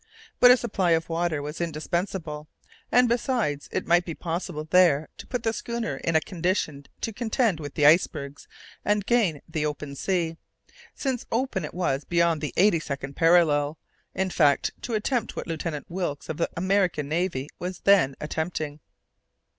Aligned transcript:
But 0.39 0.49
a 0.49 0.57
supply 0.57 0.93
of 0.93 1.09
water 1.09 1.43
was 1.43 1.61
indispensable, 1.61 2.47
and 2.91 3.07
besides, 3.07 3.69
it 3.71 3.85
might 3.85 4.03
be 4.03 4.15
possible 4.15 4.63
there 4.63 5.09
to 5.19 5.27
put 5.27 5.43
the 5.43 5.53
schooner 5.53 5.97
in 5.97 6.15
a 6.15 6.19
condition 6.21 6.87
to 7.01 7.13
contend 7.13 7.59
with 7.59 7.75
the 7.75 7.85
icebergs 7.85 8.47
and 8.83 9.05
gain 9.05 9.43
the 9.47 9.63
open 9.67 9.95
sea 9.95 10.37
since 10.95 11.27
open 11.31 11.63
it 11.63 11.75
was 11.75 12.03
beyond 12.03 12.41
the 12.41 12.51
eighty 12.57 12.79
second 12.79 13.15
parallel 13.15 13.77
in 14.15 14.31
fact 14.31 14.71
to 14.81 14.95
attempt 14.95 15.35
what 15.35 15.45
Lieutenant 15.45 15.85
Wilkes 15.87 16.29
of 16.29 16.37
the 16.37 16.49
American 16.57 17.07
Navy 17.07 17.47
was 17.59 17.81
then 17.81 18.15
attempting. 18.19 18.79